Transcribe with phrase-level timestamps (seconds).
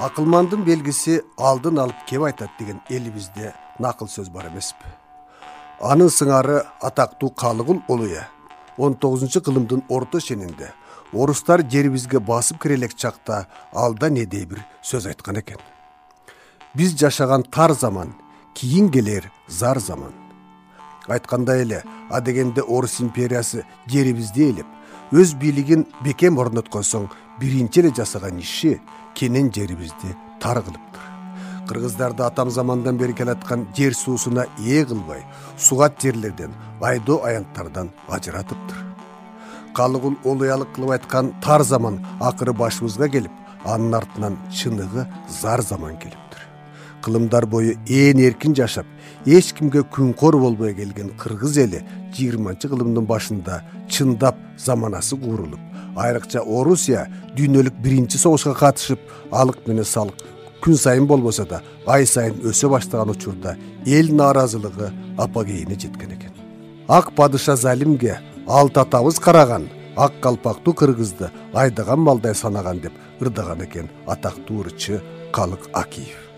[0.00, 4.88] акылмандын белгиси алдын алып кеп айтат деген элибизде накыл сөз бар эмеспи?
[5.80, 8.28] Анын сыңары атактуу калыгул улуя
[8.78, 10.72] он тогузунчу кылымдын орто шенинде
[11.12, 15.60] орустар жерибизге басып кире элек чакта алда недей бир сөз айткан экен.
[16.74, 18.14] Биз жашаган тар заман
[18.54, 20.14] кийин келер зар заман.
[21.08, 24.66] Айткандай эле адегенде орус империясы жерибизди ээлеп
[25.12, 27.08] өз бийлигин бекем орноткон соң
[27.40, 28.78] биринчи эле жасаган иши
[29.14, 31.10] кенен жерибизди тар кылыптыр
[31.70, 35.22] кыргыздарды атам замандан бери келаткан жер суусуна ээ кылбай
[35.56, 38.78] сугат жерлерден айдоо аянттардан ажыратыптыр.
[39.74, 43.30] Калыгул олуялык кылып айткан тар заман акыры башыбызга келип
[43.64, 45.06] анын артынан чыныгы
[45.40, 46.29] зар заман келиптир
[47.02, 48.86] кылымдар бою ээн эркин жашап
[49.26, 51.84] эч кимге күнкор болбой келген кыргыз эли
[52.16, 55.60] жыйырманчы кылымдын башында чындап заманасы курулуп
[55.96, 60.22] айрыкча орусия дүйнөлүк биринчи согушка катышып алык менен салык
[60.62, 66.32] күн сайын болбосо да ай сайын өсө баштаган учурда эл нааразылыгы апогейине жеткен экен.
[66.88, 73.90] Ак падыша залимге алты атабыз караган ак калпактуу кыргызды айдаган малдай санаган деп ырдаган экен
[74.06, 75.00] атактуу ырчы
[75.32, 76.29] калык акиев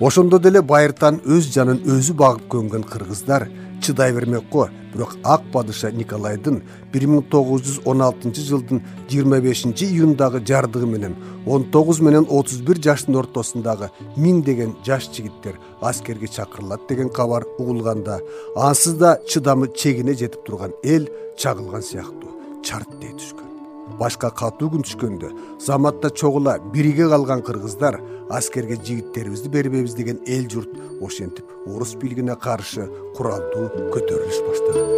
[0.00, 3.48] ошондо деле байыртан өз жанын өзү багып көнгөн кыргыздар
[3.82, 9.40] чыдай бермек го бирок ак падыша николайдын бир миң тогуз жүз он алтынчы жылдын жыйырма
[9.44, 11.14] бешинчи июндагы жардыгы менен
[11.46, 18.20] он тогуз менен отуз бир жаштын ортосундагы миңдеген жаш жигиттер аскерге чакырылат деген кабар угулганда
[18.56, 22.34] ансыз да чыдамы чегине жетип турган эл чагылган сыяктуу
[22.64, 23.50] чарт дей түшкөн.
[23.98, 30.70] Башка катуу күн түшкөндө заматта чогула бириге калган кыргыздар аскерге жигиттерибизди бербейбиз деген эл журт
[31.02, 34.88] ошентип орус бийлигине каршы куралдуу көтөрүлүш баштаган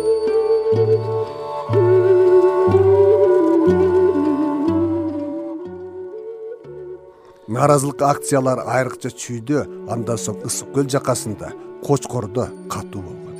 [7.56, 9.62] нааразылык акциялары айрыкча чүйдө
[9.92, 11.52] андан соң ысык көл жакасында
[11.86, 13.36] кочкордо катуу болгон.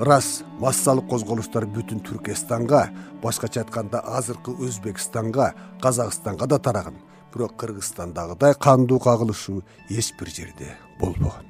[0.00, 2.88] Ырас массалык козголуштар бүтүн түркестанга
[3.22, 5.52] башкача айтканда азыркы өзбекстанга
[5.82, 6.98] казакстанга да тараган
[7.34, 11.46] бирок кыргызстандагыдай кандуу кагылышуу эч бир жерде болбогон.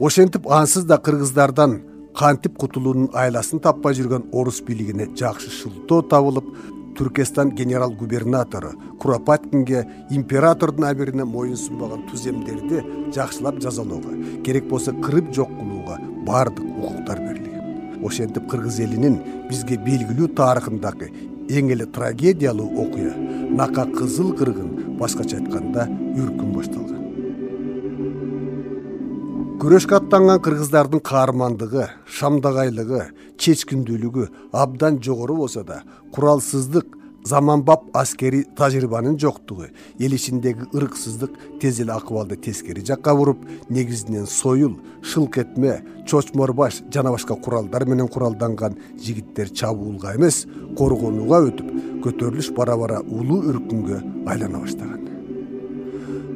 [0.00, 1.82] Ошентип ансыз да кыргыздардан
[2.16, 6.46] кантип кутулуунун айласын таппай жүргөн орус бийлигине жакшы шылтоо табылып
[6.98, 12.82] түркестан генерал губернатору куропаткинге императордун абирине моюн сунбаган туземдерди
[13.14, 18.04] жакшылап жазалоого керек болсо кырып жок кылууга баардык укуктар берилген.
[18.04, 21.10] Ошентип кыргыз элинин бизге белгилүү тарыхындагы
[21.50, 23.14] эң эле трагедиялуу окуя
[23.50, 24.69] нака кызыл кыргын
[25.00, 25.86] башкача айтканда
[26.20, 27.00] үркүн башталган.
[29.60, 31.88] Күрөшкө аттанган кыргыздардын каармандыгы
[32.18, 33.02] шамдагайлыгы
[33.40, 35.82] чечкиндүүлүгү абдан жогору болсо да
[36.14, 39.68] куралсыздык заманбап аскерий тажрыйбанын жоктугу.
[39.98, 46.82] Эл ичиндеги ырксыздык тез эле акыбалды тескери жакка буруп негизинен союл шылк этме чочмор баш
[46.92, 50.46] жана башка куралдар менен куралданган жигиттер чабуулга эмес
[50.78, 51.70] коргонууга өтүп
[52.04, 55.00] көтөрүлүш бара бара улуу үркүнгө айлана баштаган.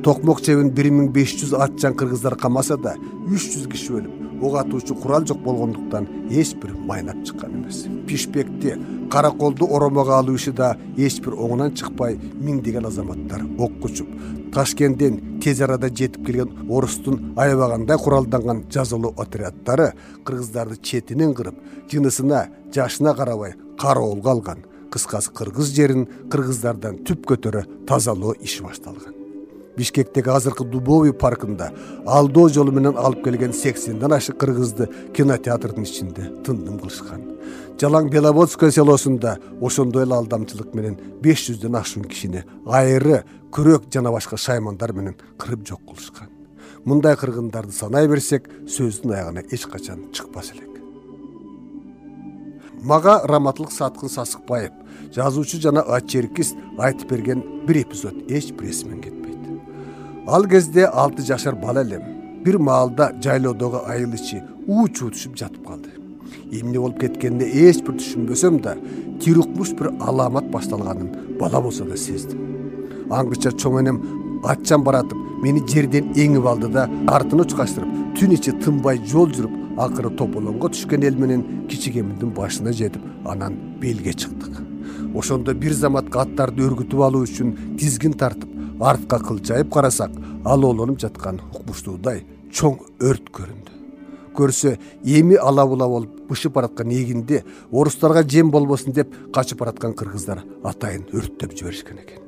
[0.05, 2.93] Токмок чебин бир миң беш жүз атчан кыргыздар камаса да
[3.25, 7.87] үч жүз киши өлүп ок атуучу курал жок болгондуктан эч бир майнап чыккан эмес.
[8.07, 8.79] Пишпекти
[9.11, 14.09] караколду оромого алуу иши да эч бир оңунан чыкпай миңдеген азаматтар окко учуп
[14.55, 19.93] ташкенттен тез арада жетип келген орустун аябагандай куралданган жазалоо отряддары
[20.25, 21.59] кыргыздарды четинен кырып
[21.91, 29.14] жынысына жашына карабай кароолго алган кыскасы кыргыз жерин кыргыздардан түп көтөрө тазалоо иши башталган
[29.77, 31.71] бишкектеги азыркы дубовый паркында
[32.07, 37.23] алдоо жолу менен алып келген сексенден ашык кыргызды кинотеатрдын ичинде тындым кылышкан.
[37.81, 44.39] Жалаң беловодское селосунда ошондой эле алдамчылык менен беш жүздөн ашуун кишини айыры күрөк жана башка
[44.39, 46.31] шаймандар менен кырып жок кылышкан.
[46.85, 50.71] Мындай кыргындарды санай берсек сөздүн аягына эч качан чыкпас элек.
[52.81, 54.73] Мага раматылык саткын сасыкбаев
[55.15, 59.24] жазуучу жана очеркист айтып берген бир эпизод эч бир эсимен кетпейт
[60.27, 62.03] ал кезде алты жашар бала элем.
[62.45, 65.91] Бир маалда жайлоодогу айыл ичи уу чуу түшүп жатып калды.
[66.51, 68.77] Эмне болуп кеткенине эч бир түшүнбөсөм да
[69.21, 72.41] тир укмуш бир алаамат башталганын бала болсо да сездим.
[73.11, 74.01] Аңгыча чоң энем
[74.45, 80.11] атчан баратып мени жерден эңип алды да артын учкачтырып түн ичи тынбай жол жүрүп акыры
[80.17, 84.61] тополоңго түшкөн эл менен кичигеминдин башына жетип анан белге чыктык.
[85.15, 90.11] Ошондо бир заматка аттарды өргүтүп алуу үчүн тизгин тартып артка кылчайып карасак
[90.45, 93.71] алоолонуп жаткан укмуштуудай чоң өрт көрүндү.
[94.35, 94.75] Көрсө
[95.05, 101.07] эми ала була болуп бышып бараткан эгинди орустарга жем болбосун деп качып бараткан кыргыздар атайын
[101.13, 102.21] өрттөп жиберишкен экен.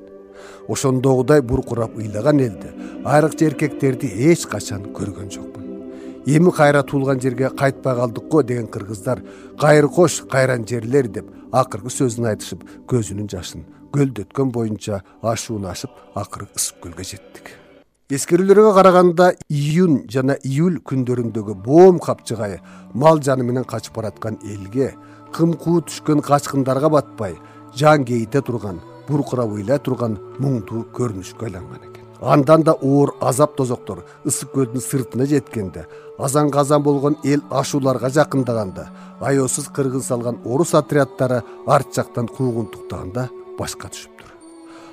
[0.69, 2.70] Ошондогудай буркурап ыйлаган элди
[3.04, 5.66] айрыкча эркектерди эч качан көргөн жокмун.
[6.26, 9.22] Эми кайра туулган жерге кайтпай калдык го деген кыргыздар
[9.60, 13.64] кайыр кош кайран жерлер деп акыркы сөзүн айтышып көзүнүн жашын
[13.96, 17.50] көлдөткөн боюнча ашууну ашып акыры ысык көлгө жеттик.
[18.12, 22.60] Эскерүүлөргө караганда июнь жана июль күндөрүндөгү боом капчыгай
[22.94, 24.93] мал жаны менен качып бараткан элге
[25.34, 27.34] кым куу түшкөн качкындарга батпай
[27.75, 28.78] жан кейите турган
[29.08, 32.04] буркурап ыйлай турган муңдуу көрүнүшкө айланган экен.
[32.20, 35.87] Андан да оор азап тозоктор ысык көлдүн сыртына жеткенде
[36.19, 36.50] азан
[36.82, 38.87] болгон эл ашууларга жакындаганда
[39.20, 43.28] аяосуз кыргын салган орус отряддары арт жактан куугунтуктаганда
[43.58, 44.31] башка түшүптүр.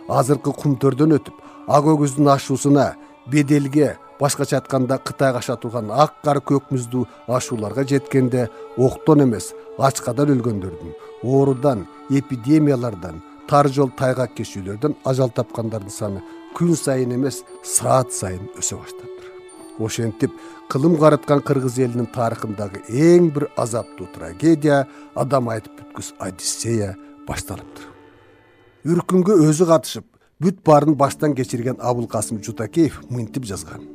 [0.07, 2.93] Азыркы кумтөрдөн өтүп ак өгүздүн ашуусуна
[3.31, 10.33] беделге башкача айтканда кытайга аша турган ак кар көк муздуу ашууларга жеткенде октон эмес ачкадан
[10.35, 16.23] өлгөндөрдүн оорудан эпидемиялардан тар жол тайгак кечүүлөрдөн ажал тапкандардын саны
[16.57, 17.43] күн сайын эмес
[17.75, 20.35] саат сайын өсө баштаптыр ошентип
[20.69, 26.93] кылым карыткан кыргыз элинин тарыхындагы эң бир азаптуу трагедия адам айтып бүткүс одиссея
[27.27, 27.92] башталыптыр
[28.83, 30.03] үркүнгө өзү катышып
[30.43, 33.85] бүт баарын баштан кечирген абылкасым жутакеев мынтип жазган.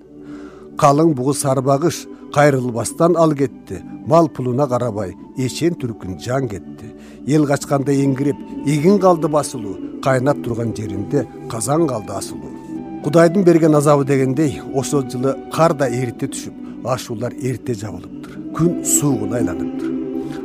[0.81, 6.95] Калың бугу сарбагыш кайрылбастан ал кетти мал пулуна карабай эчен түркүн жан кетти.
[7.27, 12.55] Эл качканда эңирип эгин калды басылуу кайнап турган жеринде казан калды асылуу.
[13.05, 18.41] Кудайдын берген азабы дегендей ошол жылы кар да эрте түшүп ашуулар эрте жабылыптыр.
[18.57, 19.98] Күн суугуна айланыптыр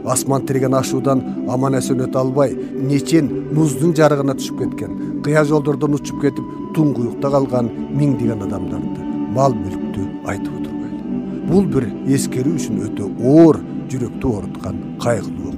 [0.05, 2.55] асман тиреген ашуудан аман эсен өтө албай
[2.89, 6.45] нечен муздун жарыгына түшүп кеткен кыя жолдордон учуп кетип
[6.75, 13.61] туңгуюкта калган миңдеген адамдарды мал мүлктү айтып отурбайлы бул бир эскерүү үчүн өтө оор
[13.91, 15.53] жүрөктү ооруткан кайгылуу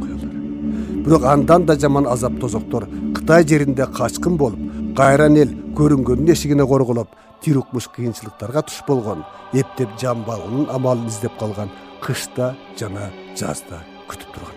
[1.05, 4.59] бирок андан да жаман азап тозоктор кытай жеринде качкын болуп
[4.97, 7.13] кайран эл көрүнгөндүн эшигине корголоп
[7.43, 11.69] тир укмуш кыйынчылыктарга туш болгон эптеп жан багуунун амалын издеп калган
[12.01, 14.54] кышта жана жазда күтүп турган